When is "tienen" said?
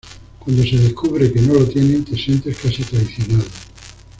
1.67-2.03